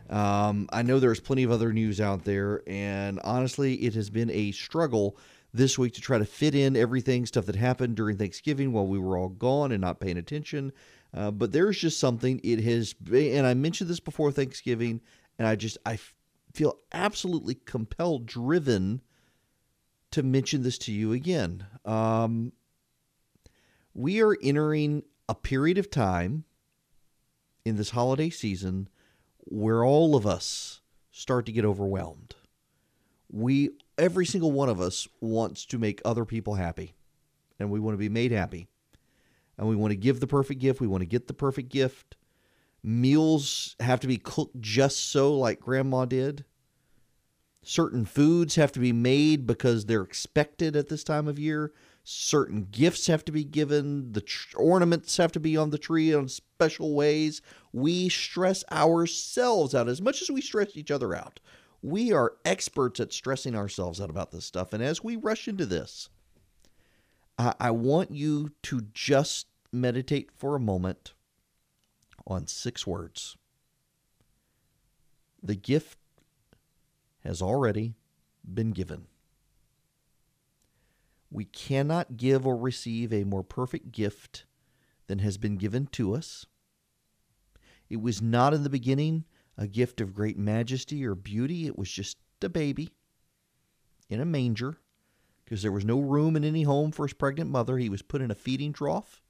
[0.09, 4.31] Um, I know there's plenty of other news out there, and honestly, it has been
[4.31, 5.17] a struggle
[5.53, 9.01] this week to try to fit in everything, stuff that happened during Thanksgiving while we
[9.01, 10.73] were all gone and not paying attention.
[11.13, 15.01] Uh, but there's just something it has, been, and I mentioned this before Thanksgiving,
[15.41, 15.99] and I just I
[16.55, 19.01] feel absolutely compelled, driven
[20.13, 21.67] to mention this to you again.
[21.85, 22.53] Um,
[23.95, 26.45] we are entering a period of time
[27.65, 28.89] in this holiday season
[29.39, 32.35] where all of us start to get overwhelmed.
[33.31, 36.95] We, every single one of us, wants to make other people happy,
[37.59, 38.69] and we want to be made happy,
[39.57, 40.81] and we want to give the perfect gift.
[40.81, 42.17] We want to get the perfect gift.
[42.83, 46.45] Meals have to be cooked just so, like Grandma did.
[47.63, 51.73] Certain foods have to be made because they're expected at this time of year.
[52.05, 54.13] Certain gifts have to be given.
[54.13, 57.41] The tr- ornaments have to be on the tree in special ways.
[57.73, 61.39] We stress ourselves out as much as we stress each other out.
[61.81, 64.73] We are experts at stressing ourselves out about this stuff.
[64.73, 66.09] And as we rush into this,
[67.39, 71.15] I, I want you to just meditate for a moment
[72.27, 73.37] on six words.
[75.41, 75.99] The gift
[77.25, 77.95] has already
[78.53, 79.07] been given.
[81.31, 84.45] We cannot give or receive a more perfect gift
[85.07, 86.47] than has been given to us.
[87.89, 89.25] It was not in the beginning
[89.57, 92.91] a gift of great majesty or beauty, it was just a baby
[94.09, 94.79] in a manger
[95.45, 97.79] because there was no room in any home for his pregnant mother.
[97.79, 99.23] He was put in a feeding trough.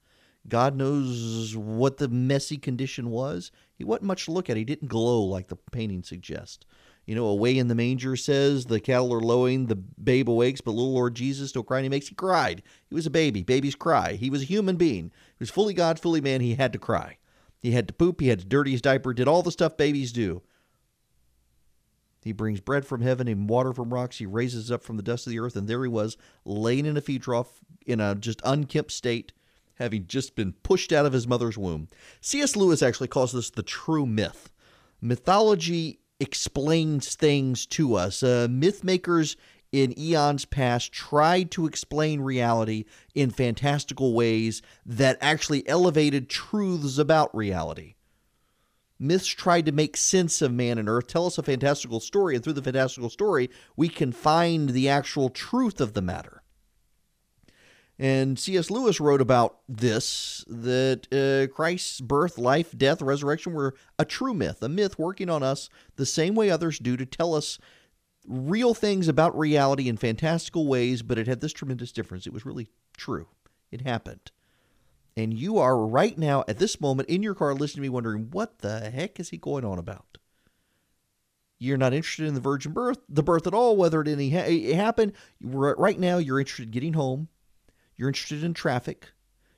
[0.47, 3.51] God knows what the messy condition was.
[3.75, 4.57] He wasn't much to look at.
[4.57, 6.65] He didn't glow like the painting suggests.
[7.05, 10.71] You know, away in the manger says the cattle are lowing, the babe awakes, but
[10.71, 11.83] little Lord Jesus still crying.
[11.83, 12.63] He makes he cried.
[12.89, 13.43] He was a baby.
[13.43, 14.13] Babies cry.
[14.13, 15.05] He was a human being.
[15.05, 16.39] He was fully God, fully man.
[16.39, 17.17] He had to cry.
[17.61, 18.21] He had to poop.
[18.21, 19.13] He had to dirty his diaper.
[19.13, 20.43] Did all the stuff babies do.
[22.23, 24.17] He brings bread from heaven and water from rocks.
[24.17, 26.95] He raises up from the dust of the earth, and there he was, laying in
[26.95, 29.33] a feed trough in a just unkempt state,
[29.75, 31.89] having just been pushed out of his mother's womb.
[32.21, 32.55] C.S.
[32.55, 34.49] Lewis actually calls this the true myth
[35.01, 38.23] Mythology explains things to us.
[38.23, 39.35] Uh, myth makers
[39.71, 42.85] in eons past tried to explain reality
[43.15, 47.95] in fantastical ways that actually elevated truths about reality.
[48.99, 52.43] Myths tried to make sense of man and earth, tell us a fantastical story, and
[52.43, 56.42] through the fantastical story, we can find the actual truth of the matter.
[57.99, 58.71] And C.S.
[58.71, 64.63] Lewis wrote about this that uh, Christ's birth, life, death, resurrection were a true myth,
[64.63, 67.59] a myth working on us the same way others do to tell us
[68.27, 72.25] real things about reality in fantastical ways, but it had this tremendous difference.
[72.25, 72.67] It was really
[72.97, 73.27] true,
[73.71, 74.31] it happened.
[75.15, 78.29] And you are right now, at this moment, in your car listening to me wondering,
[78.31, 80.17] what the heck is he going on about?
[81.59, 84.47] You're not interested in the virgin birth, the birth at all, whether it any ha-
[84.47, 85.13] it happened.
[85.39, 87.29] Right now, you're interested in getting home
[88.03, 89.11] you're interested in traffic.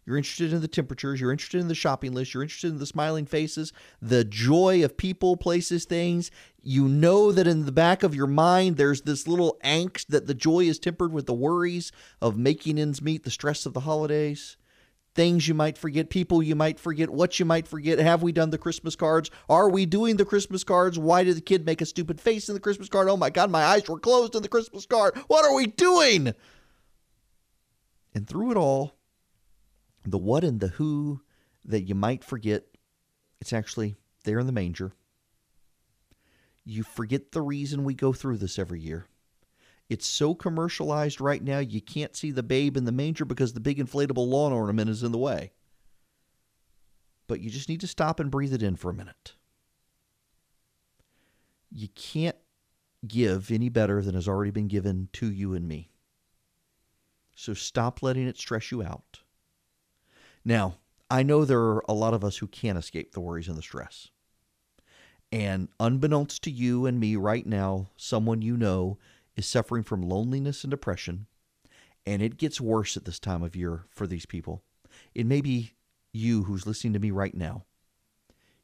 [0.05, 1.19] You're interested in the temperatures.
[1.19, 2.31] You're interested in the shopping list.
[2.31, 6.29] You're interested in the smiling faces, the joy of people, places, things.
[6.61, 10.35] You know that in the back of your mind, there's this little angst that the
[10.35, 11.91] joy is tempered with the worries
[12.21, 14.57] of making ends meet, the stress of the holidays,
[15.15, 17.97] things you might forget, people you might forget, what you might forget.
[17.97, 19.31] Have we done the Christmas cards?
[19.49, 20.99] Are we doing the Christmas cards?
[20.99, 23.09] Why did the kid make a stupid face in the Christmas card?
[23.09, 25.17] Oh my God, my eyes were closed in the Christmas card.
[25.29, 26.35] What are we doing?
[28.15, 28.95] And through it all,
[30.05, 31.21] the what and the who
[31.65, 32.63] that you might forget,
[33.41, 34.93] it's actually there in the manger.
[36.63, 39.05] You forget the reason we go through this every year.
[39.89, 43.59] It's so commercialized right now, you can't see the babe in the manger because the
[43.59, 45.51] big inflatable lawn ornament is in the way.
[47.27, 49.33] But you just need to stop and breathe it in for a minute.
[51.69, 52.37] You can't
[53.05, 55.89] give any better than has already been given to you and me.
[57.35, 59.19] So stop letting it stress you out.
[60.45, 60.77] Now,
[61.11, 63.61] I know there are a lot of us who can't escape the worries and the
[63.61, 64.09] stress.
[65.31, 68.97] And unbeknownst to you and me right now, someone you know
[69.35, 71.27] is suffering from loneliness and depression.
[72.05, 74.63] And it gets worse at this time of year for these people.
[75.13, 75.73] It may be
[76.13, 77.65] you who's listening to me right now.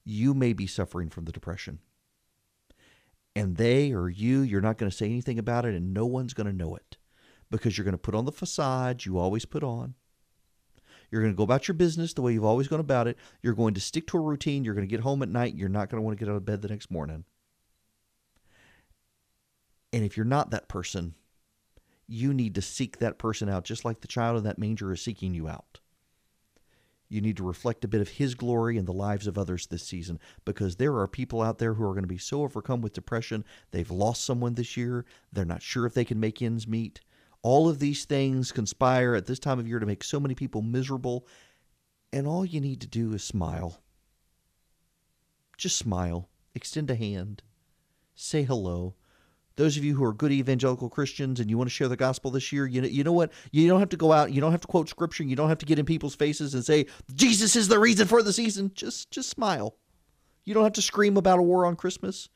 [0.06, 1.80] You may be suffering from the depression.
[3.36, 6.34] And they or you, you're not going to say anything about it, and no one's
[6.34, 6.98] going to know it
[7.52, 9.94] because you're going to put on the facade you always put on.
[11.12, 13.18] You're going to go about your business the way you've always gone about it.
[13.44, 14.64] You're going to stick to a routine.
[14.64, 15.56] You're going to get home at night.
[15.56, 17.26] You're not going to want to get out of bed the next morning.
[19.92, 21.16] And if you're not that person,
[22.08, 25.02] you need to seek that person out just like the child in that manger is
[25.02, 25.82] seeking you out.
[27.10, 29.84] You need to reflect a bit of His glory in the lives of others this
[29.84, 32.94] season because there are people out there who are going to be so overcome with
[32.94, 33.44] depression.
[33.72, 35.04] They've lost someone this year.
[35.34, 37.02] They're not sure if they can make ends meet.
[37.44, 40.62] All of these things conspire at this time of year to make so many people
[40.62, 41.26] miserable.
[42.14, 43.82] And all you need to do is smile.
[45.58, 46.30] Just smile.
[46.54, 47.42] Extend a hand.
[48.16, 48.96] Say hello.
[49.56, 52.32] Those of you who are good evangelical Christians and you want to share the gospel
[52.32, 53.32] this year, you know, you know what?
[53.52, 54.32] You don't have to go out.
[54.32, 55.24] You don't have to quote scripture.
[55.24, 58.24] You don't have to get in people's faces and say Jesus is the reason for
[58.24, 58.72] the season.
[58.74, 59.76] Just, just smile.
[60.46, 62.30] You don't have to scream about a war on Christmas.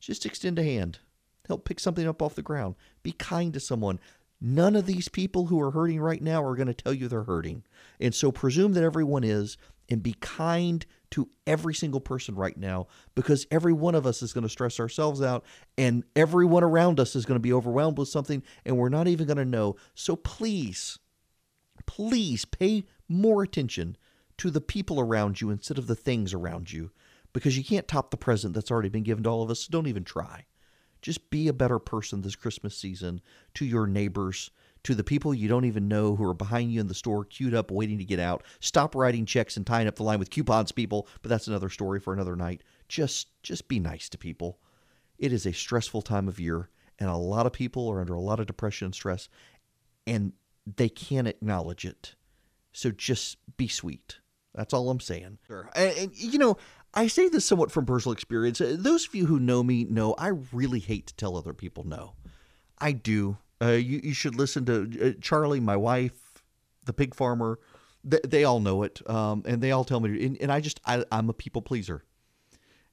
[0.00, 0.98] Just extend a hand.
[1.46, 2.74] Help pick something up off the ground.
[3.02, 4.00] Be kind to someone.
[4.40, 7.22] None of these people who are hurting right now are going to tell you they're
[7.24, 7.64] hurting.
[8.00, 9.56] And so presume that everyone is
[9.88, 14.32] and be kind to every single person right now because every one of us is
[14.32, 15.44] going to stress ourselves out
[15.78, 19.26] and everyone around us is going to be overwhelmed with something and we're not even
[19.26, 19.76] going to know.
[19.94, 20.98] So please,
[21.86, 23.96] please pay more attention
[24.38, 26.90] to the people around you instead of the things around you
[27.32, 29.60] because you can't top the present that's already been given to all of us.
[29.60, 30.44] So don't even try.
[31.06, 33.20] Just be a better person this Christmas season
[33.54, 34.50] to your neighbors,
[34.82, 37.54] to the people you don't even know who are behind you in the store, queued
[37.54, 38.42] up, waiting to get out.
[38.58, 42.00] Stop writing checks and tying up the line with coupons, people, but that's another story
[42.00, 42.62] for another night.
[42.88, 44.58] Just just be nice to people.
[45.16, 48.20] It is a stressful time of year, and a lot of people are under a
[48.20, 49.28] lot of depression and stress,
[50.08, 50.32] and
[50.76, 52.16] they can't acknowledge it.
[52.72, 54.18] So just be sweet.
[54.56, 55.38] That's all I'm saying.
[55.76, 56.56] And, and, you know,
[56.96, 58.60] I say this somewhat from personal experience.
[58.60, 61.84] Uh, those of you who know me know I really hate to tell other people
[61.84, 62.14] no.
[62.78, 63.36] I do.
[63.60, 66.42] Uh, you, you should listen to uh, Charlie, my wife,
[66.86, 67.58] the pig farmer.
[68.02, 70.24] They, they all know it, um, and they all tell me.
[70.24, 72.04] And, and I just I, I'm a people pleaser,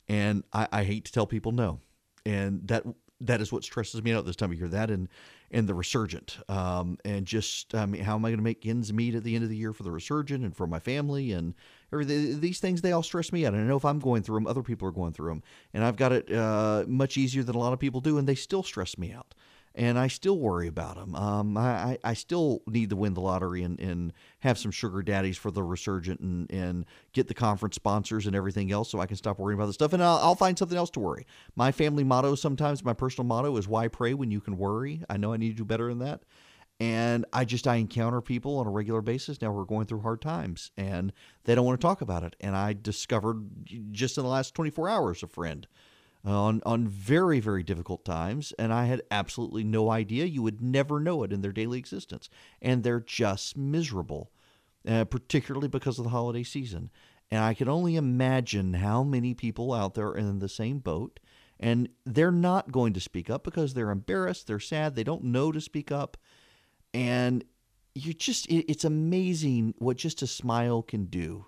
[0.08, 1.80] and I, I hate to tell people no,
[2.26, 2.84] and that
[3.22, 4.68] that is what stresses me out this time of year.
[4.68, 5.08] That and
[5.52, 8.92] and the resurgent, um, and just I mean, how am I going to make ends
[8.92, 11.54] meet at the end of the year for the resurgent and for my family and
[11.92, 12.40] everything?
[12.40, 13.54] These things they all stress me out.
[13.54, 15.44] And I know if I'm going through them, other people are going through them,
[15.74, 18.36] and I've got it uh, much easier than a lot of people do, and they
[18.36, 19.34] still stress me out.
[19.76, 21.16] And I still worry about them.
[21.16, 25.38] Um, I, I still need to win the lottery and, and have some sugar daddies
[25.38, 29.18] for the resurgent and, and get the conference sponsors and everything else so I can
[29.18, 29.94] stop worrying about this stuff.
[29.94, 31.26] And I'll, I'll find something else to worry.
[31.56, 35.02] My family motto sometimes, my personal motto is why pray when you can worry?
[35.10, 36.22] I know I need to do better than that.
[36.80, 40.02] And I just, I encounter people on a regular basis now who are going through
[40.02, 41.14] hard times and
[41.46, 42.36] they don't want to talk about it.
[42.42, 43.44] And I discovered
[43.92, 45.66] just in the last 24 hours a friend
[46.26, 51.00] on on very very difficult times and I had absolutely no idea you would never
[51.00, 52.30] know it in their daily existence.
[52.62, 54.32] And they're just miserable
[54.88, 56.90] uh, particularly because of the holiday season.
[57.32, 61.20] And I can only imagine how many people out there are in the same boat
[61.60, 65.52] and they're not going to speak up because they're embarrassed they're sad they don't know
[65.52, 66.18] to speak up.
[66.94, 67.44] And
[67.96, 71.46] you just it, it's amazing what just a smile can do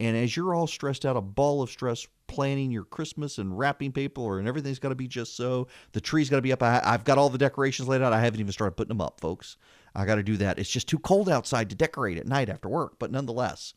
[0.00, 3.90] and as you're all stressed out, a ball of stress planning your Christmas and wrapping
[3.90, 5.66] paper and everything's got to be just so.
[5.92, 6.62] The tree's got to be up.
[6.62, 8.12] I, have got all the decorations laid out.
[8.12, 9.56] I haven't even started putting them up, folks.
[9.94, 10.58] I got to do that.
[10.58, 12.96] It's just too cold outside to decorate at night after work.
[12.98, 13.74] But nonetheless,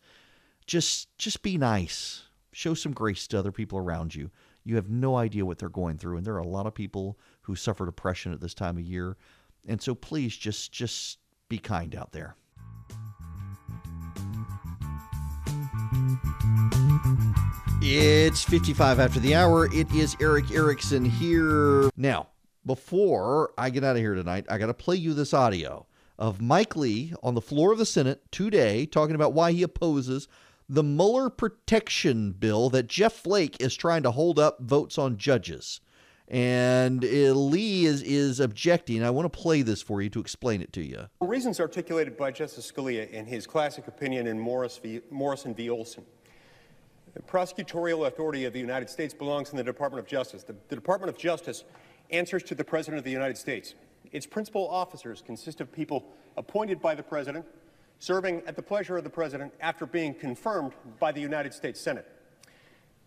[0.67, 2.23] just just be nice.
[2.53, 4.29] Show some grace to other people around you.
[4.63, 7.17] You have no idea what they're going through, and there are a lot of people
[7.41, 9.17] who suffer depression at this time of year.
[9.67, 11.17] And so please just just
[11.49, 12.35] be kind out there.
[17.81, 19.65] It's 55 after the hour.
[19.73, 21.89] It is Erick Erickson here.
[21.97, 22.27] Now,
[22.65, 25.87] before I get out of here tonight, I got to play you this audio
[26.19, 30.27] of Mike Lee on the floor of the Senate today talking about why he opposes
[30.69, 35.81] the Mueller protection bill that Jeff Flake is trying to hold up votes on judges.
[36.31, 39.03] And uh, Lee is, is objecting.
[39.03, 41.07] I want to play this for you to explain it to you.
[41.19, 45.69] The Reasons articulated by Justice Scalia in his classic opinion in Morris v, Morrison v.
[45.69, 46.05] Olson
[47.13, 50.43] the prosecutorial authority of the United States belongs in the Department of Justice.
[50.43, 51.63] The, the, Department of Justice
[52.09, 53.75] answers to the President of the United States.
[54.11, 56.05] Its principal officers consist of people
[56.37, 57.45] appointed by the President,
[57.99, 62.07] serving at the pleasure of the President after being confirmed by the United States Senate.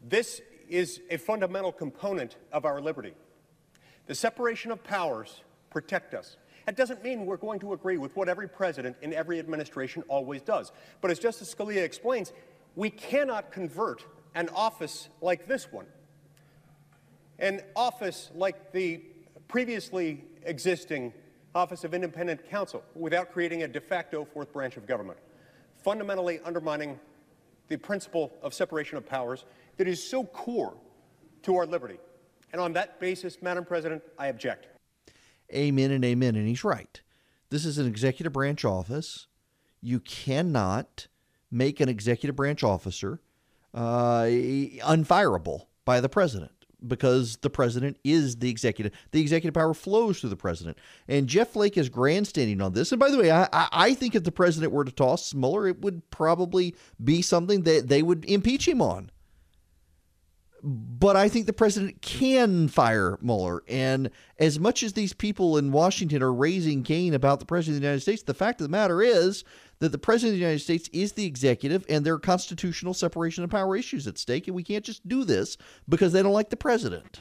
[0.07, 3.15] This is a fundamental component of our liberty.
[4.07, 6.37] The separation of powers protect us.
[6.67, 10.43] That doesn't mean we're going to agree with what every president in every administration always
[10.43, 10.73] does.
[11.01, 12.33] But as Justice Scalia explains,
[12.75, 14.05] we cannot convert
[14.35, 15.87] an office like this one,
[17.39, 19.03] an office like the
[19.49, 21.13] previously existing
[21.55, 25.19] Office of Independent Counsel, without creating a de facto fourth branch of government,
[25.85, 26.99] fundamentally undermining
[27.69, 29.45] the principle of separation of powers
[29.77, 30.77] that is so core
[31.43, 31.99] to our liberty.
[32.53, 34.69] And on that basis, Madam President, I object.
[35.53, 36.37] Amen and amen.
[36.37, 37.01] And he's right.
[37.51, 39.27] This is an executive branch office.
[39.81, 41.09] You cannot
[41.51, 43.21] make an executive branch officer
[43.75, 46.53] uh, unfireable by the president
[46.87, 48.93] because the president is the executive.
[49.11, 50.79] The executive power flows through the president.
[51.09, 52.93] And Jeff Flake is grandstanding on this.
[52.93, 55.81] And by the way, I, I think if the president were to toss Mueller, it
[55.81, 59.11] would probably be something that they would impeach him on
[60.65, 63.63] but I think the president can fire Mueller.
[63.69, 67.83] And as much as these people in Washington are raising Cain about the president of
[67.83, 69.45] the United States, the fact of the matter is
[69.81, 73.45] that the president of the United States is the executive and there are constitutional separation
[73.45, 74.47] of power issues at stake.
[74.47, 77.21] And we can't just do this because they don't like the president.